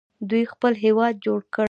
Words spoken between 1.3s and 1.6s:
کړ.